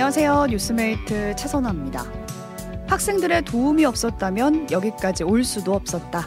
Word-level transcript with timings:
안녕하세요. 0.00 0.46
뉴스메이트 0.48 1.36
최선아입니다. 1.36 2.06
학생들의 2.86 3.44
도움이 3.44 3.84
없었다면 3.84 4.70
여기까지 4.70 5.24
올 5.24 5.44
수도 5.44 5.74
없었다. 5.74 6.26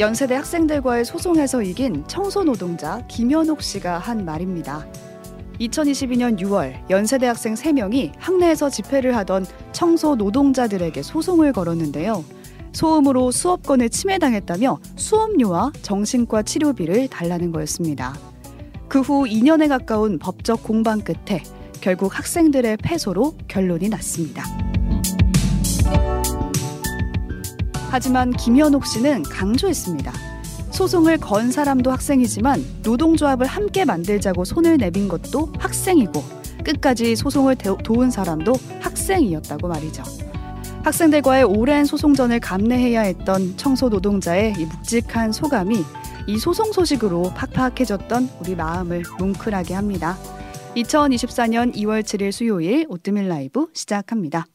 연세대 0.00 0.34
학생들과의 0.34 1.04
소송에서 1.04 1.62
이긴 1.62 2.04
청소노동자 2.08 3.06
김현옥 3.06 3.62
씨가 3.62 3.98
한 3.98 4.24
말입니다. 4.24 4.84
2022년 5.60 6.40
6월 6.40 6.74
연세대 6.90 7.26
학생 7.26 7.54
3명이 7.54 8.10
학내에서 8.18 8.70
집회를 8.70 9.16
하던 9.18 9.46
청소 9.70 10.16
노동자들에게 10.16 11.00
소송을 11.00 11.52
걸었는데요. 11.52 12.24
소음으로 12.72 13.30
수업권을 13.30 13.88
침해당했다며 13.88 14.80
수업료와 14.96 15.70
정신과 15.80 16.42
치료비를 16.42 17.06
달라는 17.06 17.52
거였습니다. 17.52 18.16
그 18.88 19.00
후 19.00 19.26
2년에 19.26 19.68
가까운 19.68 20.18
법적 20.18 20.64
공방 20.64 21.00
끝에 21.00 21.44
결국 21.86 22.18
학생들의 22.18 22.78
패소로 22.78 23.36
결론이 23.46 23.88
났습니다. 23.90 24.42
하지만 27.90 28.32
김현옥 28.32 28.84
씨는 28.84 29.22
강조했습니다. 29.22 30.12
소송을 30.72 31.18
건 31.18 31.52
사람도 31.52 31.92
학생이지만 31.92 32.60
노동조합을 32.82 33.46
함께 33.46 33.84
만들자고 33.84 34.44
손을 34.44 34.78
내민 34.78 35.06
것도 35.06 35.52
학생이고 35.60 36.24
끝까지 36.64 37.14
소송을 37.14 37.54
도운 37.54 38.10
사람도 38.10 38.54
학생이었다고 38.80 39.68
말이죠. 39.68 40.02
학생들과의 40.82 41.44
오랜 41.44 41.84
소송전을 41.84 42.40
감내해야 42.40 43.02
했던 43.02 43.56
청소 43.56 43.88
노동자의 43.88 44.54
이 44.58 44.64
묵직한 44.64 45.30
소감이 45.30 45.84
이 46.26 46.38
소송 46.38 46.72
소식으로 46.72 47.32
팍팍해졌던 47.36 48.30
우리 48.40 48.56
마음을 48.56 49.04
뭉클하게 49.20 49.74
합니다. 49.74 50.18
2024년 50.76 51.74
2월 51.74 52.02
7일 52.02 52.32
수요일 52.32 52.84
오뜨밀 52.90 53.28
라이브 53.28 53.68
시작합니다. 53.72 54.46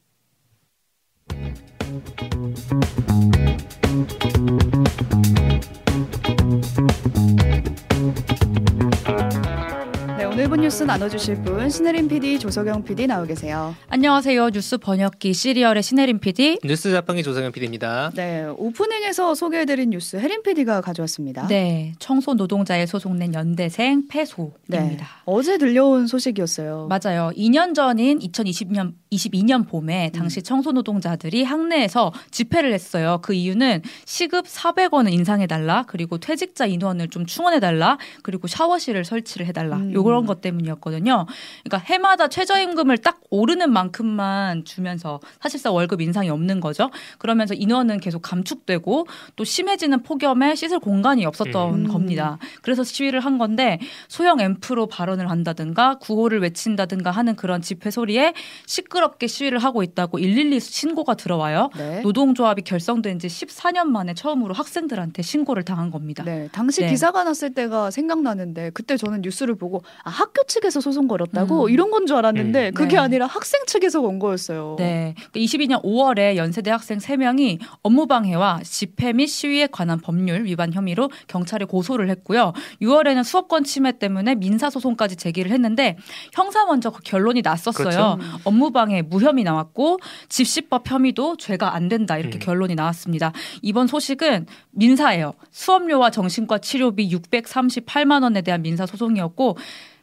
뉴스 10.82 10.88
나눠주실 10.88 11.36
분 11.44 11.70
신혜림 11.70 12.08
PD, 12.08 12.40
조석영 12.40 12.84
PD 12.84 13.06
나오 13.06 13.24
계세요. 13.26 13.76
안녕하세요. 13.88 14.50
뉴스 14.50 14.80
번역기 14.80 15.32
시리얼의 15.32 15.84
신혜림 15.84 16.20
PD. 16.20 16.58
뉴스 16.64 16.90
자판기 16.90 17.22
조석영 17.22 17.52
PD입니다. 17.52 18.12
네, 18.16 18.46
오프닝에서 18.46 19.36
소개해드린 19.36 19.92
뉴스 19.92 20.16
혜림 20.16 20.42
PD가 20.42 20.82
가져왔습니다. 20.82 21.46
네, 21.48 21.94
청소 22.00 22.34
노동자의 22.34 22.88
소송낸 22.88 23.36
연대생 23.36 24.08
패소입니다. 24.08 24.56
네, 24.70 24.98
어제 25.26 25.60
들려온 25.60 26.08
소식이었어요. 26.08 26.88
맞아요. 26.90 27.32
2년 27.38 27.76
전인 27.76 28.18
2020년 28.18 28.94
22년 29.12 29.68
봄에 29.68 30.10
당시 30.16 30.40
음. 30.40 30.44
청소 30.44 30.72
노동자들이 30.72 31.44
학내에서 31.44 32.14
집회를 32.32 32.74
했어요. 32.74 33.20
그 33.22 33.34
이유는 33.34 33.82
시급 34.06 34.46
400원을 34.46 35.12
인상해달라, 35.12 35.84
그리고 35.86 36.18
퇴직자 36.18 36.66
인원을 36.66 37.10
좀 37.10 37.26
충원해달라, 37.26 37.98
그리고 38.24 38.48
샤워실을 38.48 39.04
설치를 39.04 39.46
해달라. 39.46 39.76
음. 39.76 39.94
요런 39.94 40.22
그런 40.22 40.26
것 40.28 40.42
때문이었 40.42 40.81
거든요. 40.82 41.26
그러니까 41.64 41.78
해마다 41.78 42.28
최저임금을 42.28 42.98
딱 42.98 43.22
오르는 43.30 43.72
만큼만 43.72 44.66
주면서 44.66 45.20
사실상 45.40 45.74
월급 45.74 46.02
인상이 46.02 46.30
없는 46.30 46.60
거죠. 46.60 46.90
그러면서 47.18 47.54
인원은 47.54 48.00
계속 48.00 48.22
감축되고 48.22 49.08
또 49.36 49.44
심해지는 49.44 50.04
폭염에 50.04 50.56
씻을 50.56 50.80
공간이 50.80 51.26
없었던 51.26 51.74
음. 51.74 51.88
겁니다. 51.88 52.38
그래서 52.62 52.84
시위를 52.84 53.20
한 53.22 53.38
건데 53.38 53.80
소형 54.08 54.40
앰프로 54.40 54.88
발언을 54.88 55.30
한다든가 55.30 55.96
구호를 56.00 56.42
외친다든가 56.42 57.12
하는 57.12 57.36
그런 57.36 57.62
집회 57.62 57.92
소리에 57.92 58.34
시끄럽게 58.66 59.28
시위를 59.28 59.60
하고 59.60 59.84
있다고 59.84 60.18
112 60.18 60.60
신고가 60.60 61.16
들어와요. 61.16 61.70
네. 61.78 62.02
노동조합이 62.02 62.64
결성된 62.64 63.20
지 63.20 63.28
14년 63.28 63.86
만에 63.86 64.14
처음으로 64.14 64.54
학생들한테 64.54 65.22
신고를 65.22 65.64
당한 65.64 65.92
겁니다. 65.92 66.24
네, 66.24 66.50
당시 66.52 66.82
네. 66.82 66.90
기사가 66.90 67.24
났을 67.24 67.54
때가 67.54 67.92
생각나는데 67.92 68.72
그때 68.72 68.98
저는 68.98 69.22
뉴스를 69.22 69.56
보고 69.56 69.82
아, 70.04 70.10
학교 70.10 70.44
측 70.44 70.61
에서 70.64 70.80
소송 70.82 71.08
걸었다고 71.08 71.66
음. 71.66 71.70
이런 71.70 71.90
건 71.90 72.02
줄 72.06 72.18
알았는데 72.18 72.70
음. 72.70 72.74
그게 72.74 72.96
네. 72.96 72.98
아니라 72.98 73.26
학생 73.28 73.62
측에서 73.68 74.02
건 74.02 74.18
거였어요. 74.20 74.76
네. 74.80 75.16
22년 75.34 75.84
5월에 75.84 76.36
연세대 76.36 76.72
학생 76.72 76.98
3명이 76.98 77.60
업무방해와 77.84 78.62
집회 78.64 79.14
및 79.14 79.28
시위에 79.28 79.68
관한 79.68 80.00
법률 80.00 80.46
위반 80.46 80.74
혐의로 80.74 81.10
경찰에 81.28 81.66
고소를 81.66 82.10
했고요. 82.10 82.54
6월에는 82.82 83.24
수업권 83.24 83.64
침해 83.64 83.98
때문에 83.98 84.36
민사소송까지 84.36 85.16
제기를 85.16 85.52
했는데 85.52 85.98
형사 86.34 86.66
먼저 86.66 86.90
그 86.90 87.02
결론이 87.04 87.42
났었어요. 87.44 88.18
그렇죠. 88.18 88.18
업무방해 88.44 89.04
무혐의 89.04 89.44
나왔고 89.44 90.00
집시법 90.30 90.90
혐의도 90.90 91.38
죄가 91.38 91.76
안 91.76 91.88
된다 91.88 92.18
이렇게 92.18 92.38
음. 92.38 92.40
결론이 92.40 92.76
나왔습니다. 92.76 93.32
이번 93.62 93.88
소식은 93.88 94.48
민사예요. 94.72 95.34
수업료와 95.52 96.10
정신과 96.10 96.58
치료비 96.60 97.10
638만 97.16 98.24
원에 98.24 98.42
대한 98.42 98.62
민사 98.62 98.86
소송이었고 98.86 99.58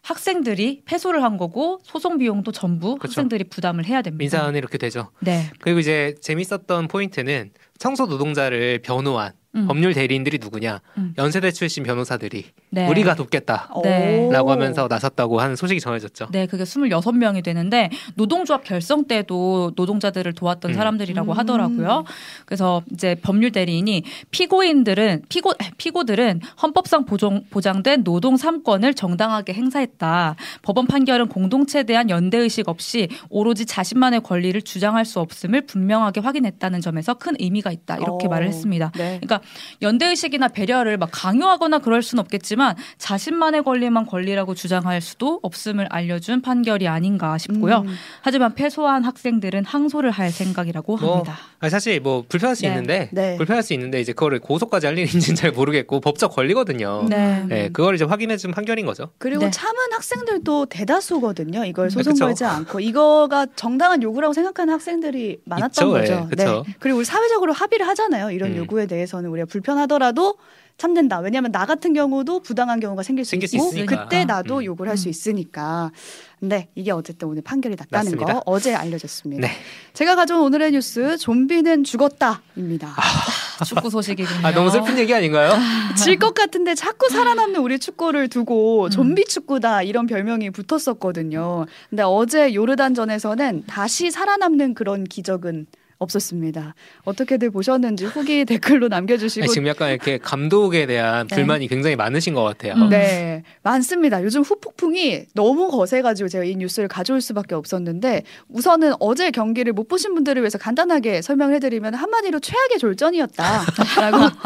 학생들이 0.09 0.83
패소를 0.87 1.23
한 1.23 1.37
거고 1.37 1.81
소송 1.83 2.17
비용도 2.17 2.51
전부 2.51 2.97
그렇죠. 2.97 3.21
학생들이 3.21 3.45
부담을 3.45 3.85
해야 3.85 4.01
됩니다. 4.01 4.23
민사는 4.23 4.57
이렇게 4.57 4.79
되죠. 4.79 5.11
네. 5.21 5.51
그리고 5.61 5.81
이제 5.81 6.15
재밌었던 6.23 6.89
포인트는 6.89 7.51
청소 7.79 8.07
노동자를 8.07 8.81
변호한 8.81 9.33
음. 9.55 9.67
법률 9.67 9.95
대리인들이 9.95 10.39
누구냐? 10.41 10.81
음. 10.99 11.15
연세대 11.17 11.53
출신 11.53 11.83
변호사들이 11.83 12.45
네. 12.71 12.87
우리가 12.87 13.15
돕겠다라고 13.15 13.83
네. 13.83 14.29
하면서 14.31 14.89
나섰다고 14.89 15.41
하는 15.41 15.57
소식이 15.57 15.81
전해졌죠. 15.81 16.29
네, 16.33 16.47
그게 16.47 16.65
26명이 16.65 17.43
되는데 17.43 17.89
노동조합 18.15 18.65
결성 18.65 19.07
때도 19.07 19.73
노동자들을 19.75 20.35
도왔던 20.35 20.73
음. 20.73 20.75
사람들이라고 20.75 21.33
음. 21.33 21.39
하더라고요. 21.39 22.05
그래서 22.45 22.83
이제 22.93 23.15
법률 23.15 23.51
대리인이 23.51 24.03
피고인들은 24.31 25.23
피고 25.31 25.53
피고들은 25.79 26.41
헌법상 26.63 27.07
보정, 27.07 27.45
보장된 27.49 28.05
노동 28.05 28.35
3권을 28.37 28.95
정당하게 28.95 29.55
행사했다. 29.55 30.37
법원 30.61 30.87
판결은 30.87 31.29
공동체에 31.29 31.85
대한 31.85 32.11
연대 32.11 32.37
의식 32.37 32.69
없이 32.69 33.09
오로지 33.31 33.65
자신만의 33.65 34.21
권리를 34.21 34.61
주장할 34.61 35.07
수 35.07 35.21
없음을 35.21 35.63
분명하게 35.63 36.21
확인했다는 36.21 36.83
점에서 36.83 37.15
큰 37.15 37.35
의미가 37.39 37.73
있다. 37.73 37.97
이렇게 37.97 38.27
오. 38.27 38.31
말을 38.31 38.47
했습니다. 38.49 38.93
네. 38.95 39.19
그러니까 39.21 39.38
연대의식이나 39.83 40.49
배려를 40.49 40.97
막 40.97 41.11
강요하거나 41.13 41.79
그럴 41.79 42.03
수는 42.03 42.21
없겠지만 42.21 42.77
자신만의 42.99 43.63
권리만 43.63 44.07
권리라고 44.07 44.55
주장할 44.55 45.01
수도 45.01 45.41
없음을 45.43 45.87
알려준 45.91 46.43
판결이 46.43 46.89
아닌가 46.89 47.39
싶고요. 47.39 47.85
음. 47.87 47.95
하지만 48.23 48.55
패소한 48.55 49.05
학생들은 49.05 49.65
항소를 49.65 50.11
할 50.11 50.31
생각이라고 50.31 50.97
뭐, 50.97 51.17
합니다. 51.17 51.39
사실 51.69 52.01
뭐 52.01 52.25
불편할 52.29 52.55
수 52.55 52.63
네. 52.63 52.69
있는데 52.69 53.09
네. 53.13 53.37
불편할 53.37 53.65
수 53.65 53.73
있는데 53.75 54.01
이제 54.01 54.13
그거를 54.13 54.39
고소까지 54.39 54.87
할 54.87 54.97
일인지는 54.97 55.35
잘 55.35 55.51
모르겠고 55.51 56.01
법적 56.01 56.33
권리거든요. 56.33 57.07
네. 57.09 57.45
네 57.49 57.69
그걸 57.73 57.97
이제 57.97 58.05
확인해 58.05 58.37
준 58.37 58.53
판결인 58.53 58.87
거죠. 58.87 59.11
그리고 59.19 59.45
네. 59.45 59.51
참은 59.51 59.93
학생들도 59.93 60.67
대다수거든요. 60.67 61.65
이걸 61.65 61.91
소송 61.91 62.15
걸지 62.15 62.45
않고 62.45 62.79
이거가 62.79 63.47
정당한 63.57 64.03
요구라고 64.03 64.33
생각하는 64.33 64.73
학생들이 64.75 65.41
많았던 65.45 66.03
있죠. 66.03 66.29
거죠. 66.29 66.29
네. 66.37 66.75
그리고 66.79 66.99
우리 66.99 67.05
사회적으로 67.05 67.53
합의를 67.53 67.89
하잖아요. 67.89 68.31
이런 68.31 68.53
음. 68.53 68.57
요구에 68.59 68.87
대해서는 68.87 69.29
우리가 69.31 69.47
불편하더라도 69.47 70.37
참는다. 70.79 71.19
왜냐하면 71.19 71.51
나 71.51 71.67
같은 71.67 71.93
경우도 71.93 72.41
부당한 72.41 72.79
경우가 72.79 73.03
생길 73.03 73.25
수 73.25 73.35
있고 73.35 73.47
수 73.47 73.85
그때 73.85 74.25
나도 74.25 74.59
음. 74.59 74.65
욕을 74.65 74.89
할수 74.89 75.09
음. 75.09 75.11
있으니까. 75.11 75.91
근데 76.39 76.69
이게 76.77 76.93
어쨌든 76.93 77.27
오늘 77.29 77.43
판결이 77.43 77.75
났다는 77.77 78.13
맞습니다. 78.13 78.33
거 78.35 78.43
어제 78.47 78.73
알려졌습니다. 78.75 79.47
네. 79.47 79.53
제가 79.93 80.15
가져온 80.15 80.43
오늘의 80.43 80.71
뉴스 80.71 81.17
좀비는 81.19 81.83
죽었다입니다. 81.83 82.95
아, 82.97 83.65
축구 83.65 83.91
소식이군요. 83.91 84.47
아, 84.47 84.53
너무 84.53 84.71
슬픈 84.71 84.97
얘기 84.99 85.13
아닌가요? 85.13 85.51
질 85.99 86.19
것 86.19 86.33
같은데 86.35 86.77
자꾸 86.77 87.09
살아남는 87.09 87.61
우리 87.61 87.81
축구를 87.81 88.29
두고 88.29 88.85
음. 88.85 88.91
좀비 88.91 89.25
축구다 89.25 89.83
이런 89.83 90.07
별명이 90.07 90.51
붙었었거든요. 90.51 91.67
근데 91.91 92.05
어제 92.05 92.55
요르단전에서는 92.55 93.65
다시 93.67 94.13
살아남는 94.13 94.75
그런 94.75 95.03
기적은 95.05 95.67
없었습니다. 95.99 96.75
어떻게들 97.05 97.51
보셨는지 97.51 98.07
후기 98.07 98.45
댓글로 98.47 98.89
남겨주시고 98.89 99.45
아니, 99.45 99.53
지금 99.53 99.67
약간 99.67 99.91
이렇게 99.91 100.19
감독에 100.19 100.87
대한 100.87 101.27
네. 101.27 101.35
불만이 101.37 101.69
굉장히 101.69 101.97
많으신 101.97 102.35
것 102.35 102.43
같아요. 102.43 102.75
음. 102.75 102.89
네, 102.89 103.43
많습니다. 103.63 104.23
요즘 104.23 104.43
후폭풍이 104.43 105.27
너무 105.35 105.71
거세가지고 105.71 106.29
제가 106.29 106.45
이 106.45 106.57
뉴스를 106.57 106.89
가져올 106.89 107.21
수밖에 107.21 107.55
없었는데 107.55 108.23
우선은 108.49 108.95
어제 109.01 109.31
경기를 109.31 109.73
못 109.73 109.89
보신 109.89 110.15
분들을 110.15 110.41
위해서 110.43 110.59
간단하게 110.59 111.23
설명해드리면 111.23 111.95
한마디로 111.95 112.41
최악의 112.41 112.79
졸전이었다라고 112.79 114.19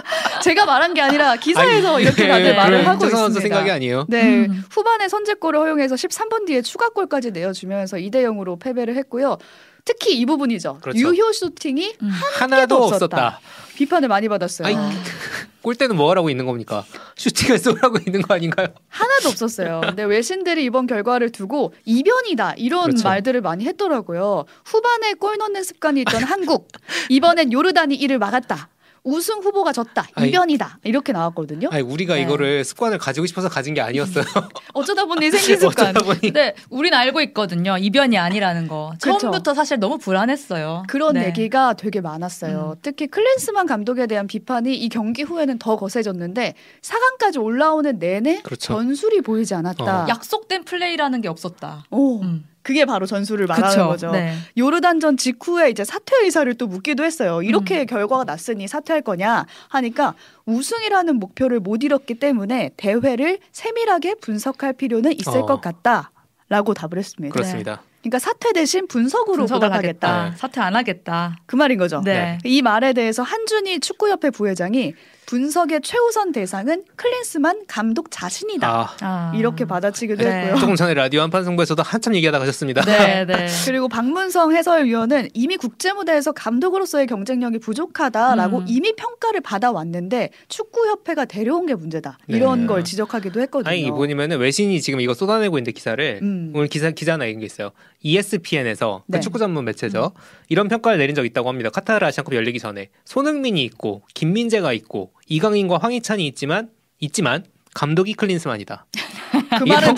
제가 0.42 0.64
말한 0.64 0.94
게 0.94 1.00
아니라 1.00 1.36
기사에서 1.36 1.96
아니, 1.96 2.04
이렇게 2.04 2.28
다들 2.28 2.44
네, 2.44 2.54
말을 2.54 2.86
하고 2.86 3.04
있습니다. 3.04 3.40
생각이 3.40 3.70
아니에요. 3.70 4.06
네, 4.08 4.46
음. 4.46 4.62
후반에 4.70 5.08
선제골을 5.08 5.58
허용해서 5.60 5.94
13분 5.96 6.46
뒤에 6.46 6.62
추가골까지 6.62 7.32
내어주면서 7.32 7.96
2대 7.98 8.16
0으로 8.24 8.58
패배를 8.60 8.96
했고요. 8.96 9.38
특히 9.84 10.18
이 10.18 10.26
부분이죠. 10.26 10.78
그렇죠. 10.80 10.98
유효 10.98 11.32
슈팅이 11.32 11.94
음. 12.02 12.10
하나도 12.38 12.76
없었다. 12.76 13.04
없었다. 13.04 13.40
비판을 13.76 14.08
많이 14.08 14.28
받았어요. 14.28 14.68
아이, 14.68 14.74
골대는 15.62 15.96
뭐 15.96 16.10
하라고 16.10 16.28
있는 16.30 16.46
겁니까? 16.46 16.84
슈팅을 17.16 17.58
쏘라고 17.58 17.98
있는 18.06 18.22
거 18.22 18.34
아닌가요? 18.34 18.68
하나도 18.88 19.28
없었어요. 19.30 19.80
근데 19.84 20.04
외신들이 20.04 20.64
이번 20.64 20.86
결과를 20.86 21.30
두고 21.30 21.74
이변이다 21.84 22.54
이런 22.56 22.84
그렇죠. 22.84 23.08
말들을 23.08 23.40
많이 23.40 23.64
했더라고요. 23.66 24.44
후반에 24.64 25.14
골 25.14 25.36
넣는 25.38 25.62
습관이 25.62 26.00
있던 26.02 26.22
한국 26.24 26.68
이번엔 27.08 27.52
요르단이 27.52 27.94
이를 27.94 28.18
막았다. 28.18 28.68
우승 29.02 29.38
후보가 29.38 29.72
졌다. 29.72 30.06
이변이다. 30.20 30.78
이렇게 30.84 31.12
나왔거든요. 31.12 31.68
아니, 31.72 31.82
우리가 31.82 32.14
네. 32.14 32.22
이거를 32.22 32.64
습관을 32.64 32.98
가지고 32.98 33.26
싶어서 33.26 33.48
가진 33.48 33.74
게 33.74 33.80
아니었어요. 33.80 34.24
어쩌다 34.74 35.04
보니 35.06 35.30
생긴 35.30 35.58
습관. 35.60 35.94
보니. 35.94 36.32
네, 36.32 36.54
우린 36.68 36.92
알고 36.94 37.20
있거든요. 37.22 37.76
이변이 37.78 38.18
아니라는 38.18 38.68
거. 38.68 38.92
처음부터 38.98 39.54
사실 39.54 39.78
너무 39.78 39.98
불안했어요. 39.98 40.84
그런 40.88 41.14
네. 41.14 41.26
얘기가 41.26 41.74
되게 41.74 42.00
많았어요. 42.00 42.74
음. 42.76 42.80
특히 42.82 43.06
클린스만 43.06 43.66
감독에 43.66 44.06
대한 44.06 44.26
비판이 44.26 44.74
이 44.74 44.88
경기 44.88 45.22
후에는 45.22 45.58
더 45.58 45.76
거세졌는데 45.76 46.54
4강까지 46.82 47.42
올라오는 47.42 47.98
내내 47.98 48.42
그렇죠. 48.42 48.74
전술이 48.74 49.22
보이지 49.22 49.54
않았다. 49.54 50.04
어. 50.04 50.08
약속된 50.08 50.64
플레이라는 50.64 51.20
게 51.22 51.28
없었다. 51.28 51.84
오. 51.90 52.20
음. 52.22 52.44
그게 52.70 52.84
바로 52.84 53.04
전술을 53.04 53.48
말하는 53.48 53.68
그쵸, 53.68 53.88
거죠. 53.88 54.12
네. 54.12 54.32
요르단전 54.56 55.16
직후에 55.16 55.70
이제 55.70 55.82
사퇴 55.82 56.18
의사를 56.22 56.54
또 56.54 56.68
묻기도 56.68 57.02
했어요. 57.02 57.42
이렇게 57.42 57.80
음. 57.80 57.86
결과가 57.86 58.22
났으니 58.22 58.68
사퇴할 58.68 59.02
거냐 59.02 59.44
하니까 59.70 60.14
우승이라는 60.46 61.16
목표를 61.16 61.58
못 61.58 61.82
이뤘기 61.82 62.20
때문에 62.20 62.70
대회를 62.76 63.40
세밀하게 63.50 64.14
분석할 64.20 64.74
필요는 64.74 65.14
있을 65.18 65.38
어. 65.38 65.46
것 65.46 65.60
같다 65.60 66.12
라고 66.48 66.72
답을 66.72 66.98
했습니다. 66.98 67.32
그렇습니다. 67.32 67.82
그러니까 68.02 68.18
사퇴 68.18 68.52
대신 68.52 68.86
분석으로 68.86 69.46
부탁하겠다. 69.46 70.30
네. 70.30 70.36
사퇴 70.36 70.60
안 70.60 70.74
하겠다. 70.74 71.36
그 71.46 71.56
말인 71.56 71.78
거죠. 71.78 72.00
네. 72.02 72.38
이 72.44 72.62
말에 72.62 72.92
대해서 72.92 73.22
한준희 73.22 73.80
축구협회 73.80 74.30
부회장이 74.30 74.94
분석의 75.26 75.82
최우선 75.84 76.32
대상은 76.32 76.82
클린스만 76.96 77.62
감독 77.68 78.10
자신이다. 78.10 78.68
아. 78.68 78.96
아. 79.00 79.32
이렇게 79.36 79.64
받아치기도 79.64 80.24
네. 80.24 80.46
했고요. 80.46 80.58
조금 80.58 80.74
전에 80.74 80.92
라디오 80.94 81.20
한판 81.20 81.44
승부에서도 81.44 81.80
한참 81.84 82.16
얘기하다 82.16 82.40
가셨습니다. 82.40 82.82
네, 82.82 83.24
네. 83.28 83.46
그리고 83.64 83.88
박문성 83.88 84.56
해설위원은 84.56 85.28
이미 85.34 85.56
국제 85.56 85.92
무대에서 85.92 86.32
감독으로서의 86.32 87.06
경쟁력이 87.06 87.60
부족하다라고 87.60 88.58
음. 88.58 88.64
이미 88.66 88.92
평가를 88.96 89.40
받아왔는데 89.40 90.30
축구협회가 90.48 91.26
데려온 91.26 91.66
게 91.66 91.76
문제다. 91.76 92.18
이런 92.26 92.62
네. 92.62 92.66
걸 92.66 92.82
지적하기도 92.82 93.40
했거든요. 93.42 93.70
아니 93.70 93.88
뭐냐면 93.88 94.32
외신이 94.32 94.80
지금 94.80 95.00
이거 95.00 95.14
쏟아내고 95.14 95.58
있는데 95.58 95.70
기사를 95.70 96.18
음. 96.22 96.52
오늘 96.56 96.66
기사 96.66 96.90
기자나 96.90 97.26
이런 97.26 97.38
게 97.38 97.46
있어요. 97.46 97.70
ESPN에서 98.02 99.04
그 99.06 99.16
네. 99.16 99.20
축구 99.20 99.38
전문 99.38 99.64
매체죠. 99.64 100.12
음. 100.14 100.20
이런 100.48 100.68
평가를 100.68 100.98
내린 100.98 101.14
적 101.14 101.24
있다고 101.24 101.48
합니다. 101.48 101.70
카타르 101.70 102.04
아시안컵 102.06 102.34
열리기 102.34 102.58
전에 102.58 102.88
손흥민이 103.04 103.62
있고 103.64 104.02
김민재가 104.14 104.72
있고 104.72 105.12
이강인과 105.28 105.78
황희찬이 105.78 106.26
있지만 106.28 106.70
있지만 107.00 107.44
감독이 107.74 108.14
클린스만이다. 108.14 108.86
그 109.58 109.64
말은 109.64 109.94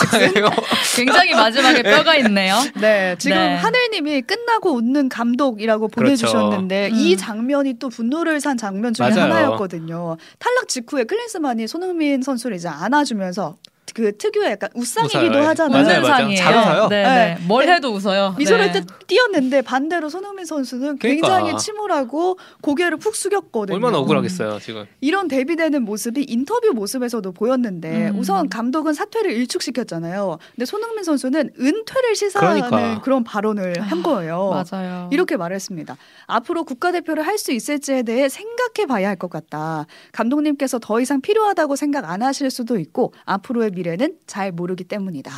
굉장히 0.94 1.34
마지막에 1.34 1.82
뼈가 1.82 2.16
있네요. 2.16 2.56
네, 2.80 3.16
지금 3.18 3.36
네. 3.36 3.54
하늘님이 3.54 4.22
끝나고 4.22 4.72
웃는 4.74 5.08
감독이라고 5.08 5.88
그렇죠. 5.88 6.26
보내주셨는데 6.26 6.90
그렇죠. 6.90 7.02
이 7.02 7.16
장면이 7.16 7.74
또 7.78 7.88
분노를 7.88 8.40
산 8.40 8.56
장면 8.56 8.92
중에 8.92 9.08
맞아요. 9.08 9.32
하나였거든요. 9.32 10.16
탈락 10.38 10.68
직후에 10.68 11.04
클린스만이 11.04 11.66
손흥민 11.66 12.22
선수를 12.22 12.56
이제 12.56 12.68
안아주면서 12.68 13.56
그 13.94 14.16
특유의 14.16 14.52
약간 14.52 14.70
웃상이기도 14.74 15.26
웃어요. 15.38 15.42
하잖아요. 15.48 15.82
맞아요, 15.84 16.02
맞아요. 16.02 16.34
잘 16.36 16.54
웃어요. 16.56 16.88
네, 16.88 17.02
네. 17.02 17.34
네. 17.38 17.38
뭘 17.46 17.68
해도 17.68 17.90
웃어요. 17.92 18.34
미소를 18.38 18.72
네. 18.72 18.82
띄었는데 19.06 19.62
반대로 19.62 20.08
손흥민 20.08 20.44
선수는 20.46 20.98
그러니까. 20.98 21.28
굉장히 21.38 21.58
침울하고 21.58 22.38
고개를 22.62 22.96
푹 22.98 23.14
숙였거든요. 23.14 23.74
얼마나 23.74 23.98
억울하겠어요, 23.98 24.58
지금. 24.60 24.86
이런 25.00 25.28
대비되는 25.28 25.82
모습이 25.84 26.24
인터뷰 26.28 26.72
모습에서도 26.72 27.30
보였는데 27.32 28.08
음. 28.08 28.18
우선 28.18 28.48
감독은 28.48 28.94
사퇴를 28.94 29.32
일축시켰잖아요. 29.32 30.38
근데 30.54 30.64
손흥민 30.64 31.04
선수는 31.04 31.50
은퇴를 31.60 32.14
시사하는 32.16 32.62
그러니까. 32.68 33.00
그런 33.02 33.24
발언을 33.24 33.74
아, 33.78 33.82
한 33.82 34.02
거예요. 34.02 34.64
맞아요. 34.70 35.08
이렇게 35.12 35.36
말했습니다. 35.36 35.96
앞으로 36.26 36.64
국가대표를 36.64 37.26
할 37.26 37.32
수 37.42 37.50
있을지에 37.50 38.02
대해 38.04 38.28
생각해 38.28 38.86
봐야 38.86 39.08
할 39.08 39.16
것 39.16 39.28
같다. 39.30 39.86
감독님께서 40.12 40.78
더 40.78 41.00
이상 41.00 41.20
필요하다고 41.20 41.74
생각 41.76 42.08
안 42.08 42.22
하실 42.22 42.50
수도 42.50 42.78
있고 42.78 43.12
앞으로의 43.24 43.70
미 43.72 43.81
래는 43.82 44.18
잘 44.26 44.52
모르기 44.52 44.84
때문이다. 44.84 45.30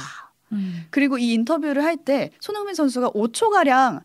음. 0.52 0.86
그리고 0.90 1.18
이 1.18 1.32
인터뷰를 1.32 1.82
할 1.84 1.96
때 1.96 2.30
손흥민 2.40 2.74
선수가 2.74 3.10
5초가량 3.10 4.02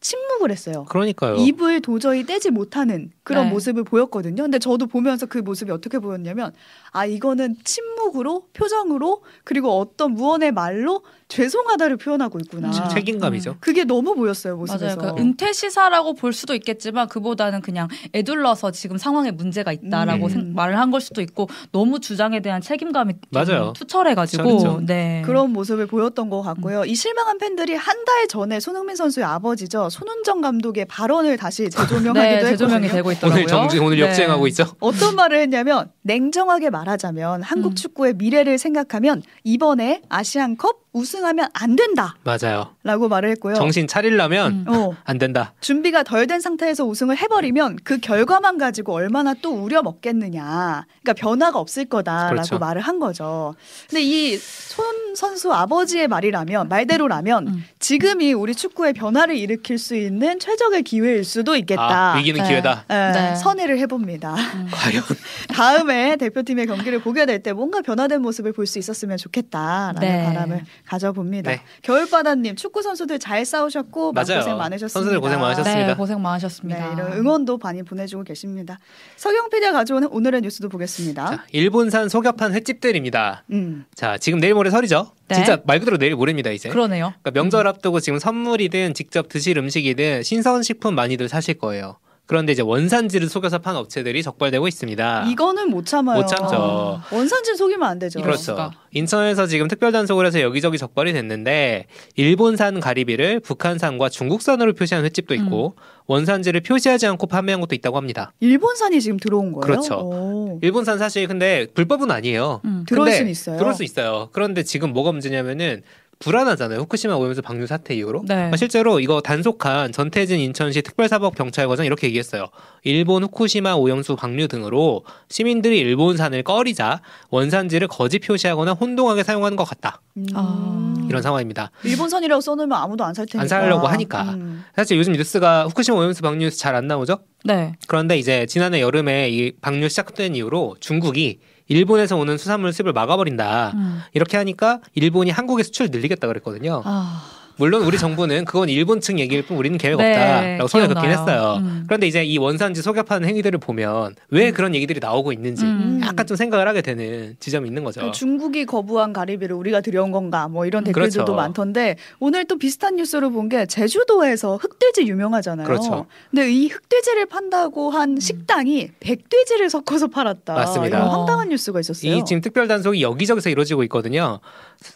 침묵을 0.00 0.50
했어요. 0.50 0.84
그러니까요. 0.88 1.36
입을 1.36 1.80
도저히 1.80 2.24
떼지 2.24 2.50
못하는 2.50 3.10
그런 3.28 3.44
네. 3.46 3.50
모습을 3.52 3.84
보였거든요. 3.84 4.42
근데 4.42 4.58
저도 4.58 4.86
보면서 4.86 5.26
그 5.26 5.38
모습이 5.38 5.70
어떻게 5.70 5.98
보였냐면 5.98 6.52
아 6.92 7.04
이거는 7.04 7.56
침묵으로 7.62 8.46
표정으로 8.54 9.22
그리고 9.44 9.78
어떤 9.78 10.12
무언의 10.14 10.52
말로 10.52 11.02
죄송하다를 11.28 11.98
표현하고 11.98 12.38
있구나. 12.40 12.68
아, 12.70 12.88
책임감이죠. 12.88 13.50
음. 13.50 13.54
그게 13.60 13.84
너무 13.84 14.14
보였어요 14.14 14.56
모습에서. 14.56 14.96
맞아요. 14.96 15.14
그 15.14 15.20
은퇴 15.20 15.52
시사라고 15.52 16.14
볼 16.14 16.32
수도 16.32 16.54
있겠지만 16.54 17.06
그보다는 17.08 17.60
그냥 17.60 17.86
애둘러서 18.14 18.70
지금 18.70 18.96
상황에 18.96 19.30
문제가 19.30 19.72
있다라고 19.72 20.26
음. 20.26 20.30
생, 20.30 20.54
말을 20.54 20.78
한 20.78 20.88
걸 20.88 21.02
수도 21.02 21.20
있고 21.20 21.50
너무 21.70 22.00
주장에 22.00 22.40
대한 22.40 22.62
책임감이 22.62 23.12
맞아요. 23.28 23.74
투철해가지고 23.76 24.86
네. 24.86 25.22
그런 25.26 25.52
모습을 25.52 25.86
보였던 25.86 26.30
것 26.30 26.40
같고요. 26.40 26.80
음. 26.80 26.86
이 26.86 26.94
실망한 26.94 27.36
팬들이 27.36 27.74
한 27.74 27.98
달 28.08 28.26
전에 28.26 28.58
손흥민 28.58 28.96
선수의 28.96 29.26
아버지죠 29.26 29.90
손훈정 29.90 30.40
감독의 30.40 30.86
발언을 30.86 31.36
다시 31.36 31.68
재조명하기도 31.68 32.14
네, 32.22 32.40
재조명이 32.52 32.88
되고 32.88 33.12
있더라고요. 33.18 33.42
오늘 33.42 33.46
정지 33.46 33.78
오늘 33.78 33.96
네. 33.98 34.02
역주행하고 34.04 34.46
있죠. 34.48 34.64
어떤 34.80 35.14
말을 35.14 35.40
했냐면 35.40 35.90
냉정하게 36.02 36.70
말하자면 36.70 37.42
한국 37.42 37.72
음. 37.72 37.74
축구의 37.74 38.14
미래를 38.14 38.58
생각하면 38.58 39.22
이번에 39.44 40.02
아시안컵 40.08 40.87
우승하면 40.92 41.48
안 41.52 41.76
된다. 41.76 42.16
맞아요. 42.24 42.74
라고 42.82 43.08
말을 43.08 43.30
했고요. 43.30 43.54
정신 43.54 43.86
차리려면 43.86 44.64
음. 44.66 44.74
어. 44.74 44.96
안 45.04 45.18
된다. 45.18 45.52
준비가 45.60 46.02
덜 46.02 46.26
된 46.26 46.40
상태에서 46.40 46.84
우승을 46.84 47.16
해버리면 47.16 47.78
그 47.84 47.98
결과만 47.98 48.58
가지고 48.58 48.94
얼마나 48.94 49.34
또 49.40 49.52
우려 49.52 49.82
먹겠느냐. 49.82 50.86
그러니까 51.02 51.12
변화가 51.14 51.58
없을 51.58 51.84
거다라고 51.86 52.34
그렇죠. 52.34 52.58
말을 52.58 52.82
한 52.82 52.98
거죠. 52.98 53.54
근데 53.88 54.02
이 54.02 54.38
손 54.38 55.14
선수 55.16 55.52
아버지의 55.52 56.06
말이라면 56.06 56.68
말대로라면 56.68 57.48
음. 57.48 57.64
지금이 57.80 58.32
우리 58.34 58.54
축구의 58.54 58.92
변화를 58.92 59.36
일으킬 59.36 59.76
수 59.78 59.96
있는 59.96 60.38
최적의 60.38 60.82
기회일 60.84 61.24
수도 61.24 61.56
있겠다. 61.56 62.12
아, 62.12 62.16
위기는 62.16 62.40
네. 62.42 62.48
기회다. 62.48 62.84
네. 62.86 63.12
네. 63.12 63.34
선회를 63.36 63.78
해봅니다. 63.80 64.34
음. 64.34 64.68
과연 64.70 65.02
다음에 65.48 66.16
대표팀의 66.16 66.66
경기를 66.66 67.00
보게 67.00 67.26
될 67.26 67.42
때 67.42 67.52
뭔가 67.52 67.80
변화된 67.80 68.20
모습을 68.22 68.52
볼 68.52 68.66
수 68.68 68.78
있었으면 68.78 69.16
좋겠다라는 69.16 70.00
네. 70.00 70.24
바람을 70.26 70.64
가져봅니다. 70.86 71.50
네. 71.50 71.62
겨울바다님 71.82 72.56
축구 72.56 72.82
선수들 72.82 73.18
잘 73.18 73.44
싸우셨고 73.44 74.12
맞아요. 74.12 74.40
고생 74.40 74.56
많으셨습니다. 74.56 74.88
선수들 74.88 75.20
고생 75.20 75.40
많으셨습니다. 75.40 75.86
네, 75.86 75.94
고생 75.94 76.22
많으셨습니다. 76.22 76.86
네, 76.86 76.92
이런 76.94 77.12
응원도 77.12 77.58
많이 77.58 77.82
보내주고 77.82 78.24
계십니다. 78.24 78.78
서경 79.16 79.50
PD가 79.50 79.72
가져오는 79.72 80.08
오늘의 80.08 80.42
뉴스도 80.42 80.68
보겠습니다. 80.68 81.26
자, 81.26 81.44
일본산 81.52 82.08
소격판 82.08 82.54
횟집들입니다. 82.54 83.44
음. 83.52 83.84
자, 83.94 84.18
지금 84.18 84.40
내일 84.40 84.54
모레 84.54 84.70
설이죠. 84.70 85.12
네. 85.28 85.34
진짜 85.34 85.60
말 85.64 85.78
그대로 85.78 85.98
내일 85.98 86.14
모레입니다 86.16 86.50
이제. 86.50 86.68
그러네요. 86.68 87.12
그러니까 87.22 87.30
명절 87.32 87.66
음. 87.66 87.68
앞두고 87.68 88.00
지금 88.00 88.18
선물이든 88.18 88.94
직접 88.94 89.28
드실 89.28 89.58
음식이든 89.58 90.22
신선 90.22 90.62
식품 90.62 90.94
많이들 90.94 91.28
사실 91.28 91.58
거예요. 91.58 91.98
그런데 92.28 92.52
이제 92.52 92.60
원산지를 92.60 93.26
속여서 93.30 93.58
판 93.58 93.74
업체들이 93.74 94.22
적발되고 94.22 94.68
있습니다. 94.68 95.28
이거는 95.30 95.70
못 95.70 95.86
참아요. 95.86 96.20
못 96.20 96.26
참죠. 96.26 96.56
아, 96.56 97.02
원산지 97.10 97.56
속이면 97.56 97.88
안 97.88 97.98
되죠. 97.98 98.20
그렇죠. 98.20 98.70
인천에서 98.92 99.46
지금 99.46 99.66
특별 99.66 99.92
단속을 99.92 100.26
해서 100.26 100.42
여기저기 100.42 100.76
적발이 100.76 101.14
됐는데 101.14 101.86
일본산 102.16 102.80
가리비를 102.80 103.40
북한산과 103.40 104.10
중국산으로 104.10 104.74
표시한 104.74 105.06
횟집도 105.06 105.34
있고 105.36 105.74
음. 105.78 105.82
원산지를 106.06 106.60
표시하지 106.60 107.06
않고 107.06 107.28
판매한 107.28 107.62
것도 107.62 107.74
있다고 107.74 107.96
합니다. 107.96 108.34
일본산이 108.40 109.00
지금 109.00 109.18
들어온 109.18 109.52
거예요? 109.52 109.60
그렇죠. 109.60 109.94
오. 109.94 110.58
일본산 110.60 110.98
사실 110.98 111.26
근데 111.28 111.66
불법은 111.72 112.10
아니에요. 112.10 112.60
음. 112.66 112.84
들어올 112.86 113.10
수 113.10 113.22
있어요. 113.22 113.56
들어올 113.56 113.72
수 113.74 113.84
있어요. 113.84 114.28
그런데 114.32 114.62
지금 114.64 114.92
뭐가 114.92 115.12
문제냐면은 115.12 115.82
불안하잖아요. 116.20 116.80
후쿠시마 116.80 117.14
오염수 117.14 117.42
방류 117.42 117.66
사태 117.66 117.94
이후로. 117.94 118.20
네. 118.26 118.34
그러니까 118.34 118.56
실제로 118.56 118.98
이거 118.98 119.20
단속한 119.20 119.92
전태진 119.92 120.40
인천시 120.40 120.82
특별사법경찰과장 120.82 121.86
이렇게 121.86 122.08
얘기했어요. 122.08 122.48
일본 122.82 123.22
후쿠시마 123.22 123.74
오염수 123.74 124.16
방류 124.16 124.48
등으로 124.48 125.04
시민들이 125.28 125.78
일본산을 125.78 126.42
꺼리자 126.42 127.02
원산지를 127.30 127.86
거짓 127.88 128.18
표시하거나 128.18 128.72
혼동하게 128.72 129.22
사용하는 129.22 129.56
것 129.56 129.64
같다. 129.64 130.00
음. 130.16 130.26
아. 130.34 130.94
이런 131.08 131.22
상황입니다. 131.22 131.70
일본산이라고 131.84 132.40
써놓으면 132.40 132.76
아무도 132.76 133.04
안 133.04 133.14
살 133.14 133.24
테니까. 133.26 133.42
안 133.42 133.48
살려고 133.48 133.86
하니까. 133.86 134.22
음. 134.34 134.64
사실 134.74 134.98
요즘 134.98 135.12
뉴스가 135.12 135.66
후쿠시마 135.68 135.96
오염수 135.98 136.22
방류 136.22 136.38
뉴스 136.44 136.58
잘 136.58 136.74
안 136.74 136.86
나오죠? 136.88 137.18
네. 137.44 137.74
그런데 137.86 138.18
이제 138.18 138.44
지난해 138.46 138.80
여름에 138.80 139.30
이 139.30 139.52
방류 139.60 139.88
시작된 139.88 140.34
이후로 140.34 140.76
중국이 140.80 141.38
일본에서 141.68 142.16
오는 142.16 142.36
수산물 142.36 142.72
수입을 142.72 142.92
막아버린다. 142.92 143.72
음. 143.74 144.00
이렇게 144.12 144.36
하니까 144.36 144.80
일본이 144.94 145.30
한국에 145.30 145.62
수출 145.62 145.88
늘리겠다 145.90 146.26
그랬거든요. 146.26 146.82
아... 146.84 147.37
물론 147.58 147.82
우리 147.82 147.98
정부는 147.98 148.44
그건 148.44 148.68
일본 148.68 149.00
측 149.00 149.18
얘기일 149.18 149.42
뿐 149.44 149.56
우리는 149.56 149.76
계획 149.78 149.96
네, 149.96 150.12
없다라고 150.14 150.68
손을 150.68 150.88
긋긴 150.88 151.10
했어요. 151.10 151.56
음. 151.60 151.84
그런데 151.86 152.06
이제 152.06 152.22
이 152.24 152.38
원산지 152.38 152.82
소개하는 152.82 153.28
행위들을 153.28 153.58
보면 153.58 154.14
왜 154.30 154.48
음. 154.50 154.54
그런 154.54 154.74
얘기들이 154.74 155.00
나오고 155.00 155.32
있는지 155.32 155.64
음. 155.64 156.00
약간 156.04 156.26
좀 156.26 156.36
생각을 156.36 156.68
하게 156.68 156.82
되는 156.82 157.36
지점이 157.40 157.66
있는 157.68 157.82
거죠. 157.82 158.00
그 158.00 158.12
중국이 158.12 158.64
거부한 158.64 159.12
가리비를 159.12 159.56
우리가 159.56 159.80
들여온 159.80 160.12
건가 160.12 160.46
뭐 160.48 160.66
이런 160.66 160.84
댓글들도 160.84 161.24
그렇죠. 161.24 161.34
많던데 161.34 161.96
오늘 162.20 162.44
또 162.44 162.56
비슷한 162.58 162.96
뉴스를 162.96 163.30
본 163.30 163.48
게 163.48 163.64
제주도에서 163.64 164.56
흑돼지 164.56 165.06
유명하잖아요. 165.08 165.66
그렇죠. 165.66 166.04
근데 166.30 166.52
이 166.52 166.68
흑돼지를 166.68 167.24
판다고 167.26 167.88
한 167.90 168.10
음. 168.10 168.20
식당이 168.20 168.90
백돼지를 169.00 169.70
섞어서 169.70 170.08
팔았다. 170.08 170.52
맞습니다. 170.52 170.98
이런 170.98 171.08
황당한 171.08 171.48
뉴스가 171.48 171.80
있었어요. 171.80 172.12
이 172.12 172.22
지금 172.26 172.42
특별 172.42 172.68
단속이 172.68 173.00
여기저기서 173.00 173.48
이루어지고 173.48 173.82
있거든요. 173.84 174.40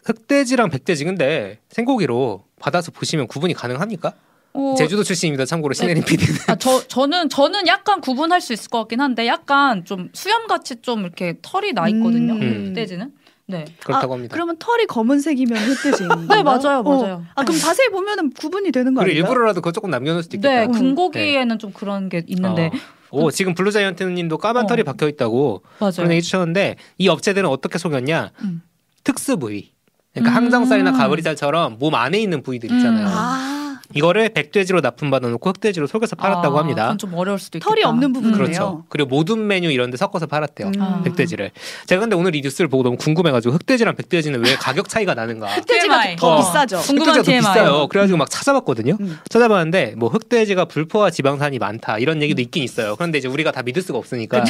흑돼지랑 0.04 0.69
백돼지 0.71 1.04
근데 1.07 1.59
생고기로 1.71 2.45
받아서 2.62 2.92
보시면 2.92 3.26
구분이 3.26 3.54
가능합니까? 3.54 4.12
어, 4.54 4.75
제주도 4.76 5.02
출신입니다. 5.02 5.45
참고로 5.45 5.75
신혜림 5.75 6.04
네. 6.04 6.07
PD는. 6.07 6.40
아, 6.49 6.54
저 6.57 6.87
저는 6.87 7.28
저는 7.28 7.66
약간 7.66 8.00
구분할 8.00 8.40
수 8.40 8.52
있을 8.52 8.71
것 8.71 8.78
같긴 8.81 9.00
한데 9.00 9.26
약간 9.26 9.85
좀 9.85 10.11
수염 10.12 10.47
같이 10.47 10.76
좀 10.83 11.00
이렇게 11.00 11.35
털이 11.42 11.73
나 11.73 11.88
있거든요. 11.88 12.35
음. 12.35 12.69
흑돼지는. 12.69 13.12
네. 13.47 13.64
그렇다고 13.81 14.12
아, 14.12 14.16
합니다. 14.16 14.33
그러면 14.33 14.57
털이 14.59 14.87
검은색이면 14.87 15.59
흑돼지. 15.59 16.04
네, 16.28 16.42
맞아요, 16.42 16.78
어. 16.78 16.83
맞아요. 16.83 17.14
어. 17.14 17.25
아, 17.35 17.45
그럼 17.45 17.59
자세히 17.59 17.88
보면은 17.88 18.31
구분이 18.31 18.71
되는 18.71 18.95
거 18.95 19.02
아니에요? 19.02 19.19
일부러라도 19.19 19.61
그거 19.61 19.73
조금 19.73 19.90
남겨놓을 19.90 20.23
수도 20.23 20.37
있겠다. 20.37 20.54
네, 20.54 20.66
금고기에는 20.66 21.49
네. 21.57 21.59
좀 21.59 21.73
그런 21.73 22.09
게 22.09 22.23
있는데. 22.26 22.71
어. 23.11 23.25
오, 23.25 23.31
지금 23.31 23.54
블루자이언트님도 23.54 24.38
까만 24.38 24.64
어. 24.64 24.66
털이 24.66 24.85
박혀 24.85 25.09
있다고. 25.09 25.62
그런 25.78 26.12
얘기 26.12 26.23
주셨는데 26.23 26.76
이 26.99 27.09
업체들은 27.09 27.49
어떻게 27.49 27.78
속였냐? 27.78 28.31
음. 28.45 28.62
특수 29.04 29.37
부위. 29.37 29.72
그러니까 30.14 30.33
음. 30.33 30.45
항정살이나 30.45 30.92
가브리살처럼 30.92 31.76
몸 31.78 31.95
안에 31.95 32.19
있는 32.21 32.42
부위들 32.42 32.71
있잖아요. 32.73 33.07
음. 33.07 33.12
아. 33.12 33.49
이거를 33.95 34.31
백돼지로 34.31 34.81
납품받아 34.81 35.28
놓고 35.28 35.50
흑돼지로 35.50 35.87
속여서 35.87 36.16
팔았다고 36.16 36.57
아, 36.57 36.61
합니다. 36.61 36.97
좀 36.97 37.12
어려울 37.12 37.38
수도 37.38 37.59
있겠다. 37.59 37.69
털이 37.69 37.85
없는 37.85 38.14
부분이네요. 38.14 38.42
그렇죠. 38.42 38.85
그리고 38.88 39.11
모든 39.11 39.47
메뉴 39.47 39.71
이런 39.71 39.90
데 39.90 39.99
섞어서 39.99 40.26
팔았대요. 40.26 40.73
음. 40.75 41.02
백돼지를. 41.04 41.50
제가 41.87 42.00
근데 42.00 42.16
오늘 42.16 42.35
이 42.35 42.40
뉴스를 42.40 42.69
보고 42.69 42.83
너무 42.83 42.97
궁금해 42.97 43.31
가지고 43.31 43.52
흑돼지랑 43.54 43.95
백돼지는 43.97 44.42
왜 44.42 44.54
가격 44.54 44.88
차이가 44.88 45.12
나는가? 45.12 45.47
흑돼지가 45.57 46.16
더 46.16 46.26
어. 46.26 46.37
비싸죠. 46.38 46.78
흑돼지가 46.78 47.12
더 47.12 47.23
비싸요. 47.23 47.88
그래 47.88 48.00
가지고 48.00 48.16
막 48.16 48.31
찾아봤거든요. 48.31 48.97
음. 48.99 49.19
찾아봤는데 49.28 49.95
뭐 49.99 50.09
흑돼지가 50.09 50.64
불포화 50.66 51.11
지방산이 51.11 51.59
많다 51.59 51.99
이런 51.99 52.23
얘기도 52.23 52.40
있긴 52.40 52.62
있어요. 52.62 52.97
그런데 52.97 53.19
이제 53.19 53.28
우리가 53.28 53.50
다 53.52 53.62
믿을 53.62 53.83
수가 53.83 53.99
없으니까 53.99 54.42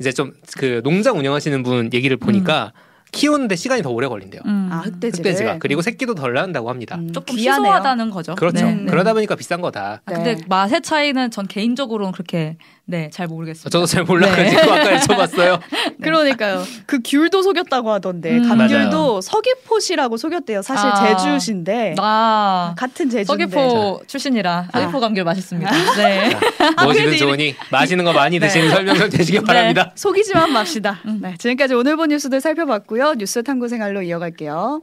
이제 0.00 0.10
좀 0.12 0.32
그 0.56 0.80
농장 0.82 1.18
운영하시는 1.18 1.62
분 1.62 1.90
얘기를 1.92 2.16
보니까 2.16 2.72
음. 2.74 2.87
키우는데 3.12 3.56
시간이 3.56 3.82
더 3.82 3.90
오래 3.90 4.06
걸린대요. 4.06 4.42
음. 4.44 4.68
아 4.70 4.78
흑돼지를? 4.78 5.18
흑돼지가 5.32 5.58
그리고 5.58 5.82
새끼도 5.82 6.14
덜 6.14 6.34
낳는다고 6.34 6.68
합니다. 6.70 6.96
음, 6.96 7.12
조금 7.12 7.36
귀하네요. 7.36 7.72
희소하다는 7.72 8.10
거죠. 8.10 8.34
그렇죠. 8.34 8.66
네. 8.66 8.84
그러다 8.86 9.14
보니까 9.14 9.34
비싼 9.34 9.60
거다. 9.60 10.02
아, 10.04 10.12
근데 10.12 10.36
맛의 10.48 10.82
차이는 10.82 11.30
전 11.30 11.46
개인적으로는 11.46 12.12
그렇게 12.12 12.56
네, 12.90 13.10
잘 13.12 13.26
모르겠습니다. 13.26 13.68
저도 13.68 13.84
잘 13.84 14.02
몰라가지고 14.02 14.62
네. 14.62 14.80
아까 14.80 14.96
여쭤봤어요. 14.96 15.60
네. 15.70 15.94
그러니까요. 16.02 16.64
그 16.86 17.00
귤도 17.04 17.42
속였다고 17.42 17.90
하던데 17.90 18.38
음. 18.38 18.48
감귤도 18.48 19.20
서귀포시라고 19.20 20.16
속였대요. 20.16 20.62
사실 20.62 20.88
아. 20.88 20.94
제주신데 20.94 21.96
아. 21.98 22.74
같은 22.78 23.10
제주인데. 23.10 23.24
서귀포 23.26 24.00
출신이라 24.06 24.68
서귀포 24.72 24.96
아. 24.96 25.00
감귤 25.00 25.22
맛있습니다. 25.22 25.70
네. 25.98 26.30
뭐지든 26.82 27.18
좋으니 27.18 27.54
마시는 27.70 28.06
거 28.06 28.14
많이 28.14 28.40
드시는 28.40 28.68
네. 28.68 28.74
설명을 28.74 29.10
되시기 29.10 29.40
바랍니다. 29.42 29.92
속이지만 29.94 30.50
맙시다. 30.54 31.00
음. 31.04 31.18
네, 31.20 31.34
지금까지 31.36 31.74
오늘 31.74 31.96
본 31.96 32.08
뉴스들 32.08 32.40
살펴봤고요. 32.40 33.16
뉴스 33.18 33.42
탐구 33.42 33.68
생활로 33.68 34.00
이어갈게요. 34.00 34.80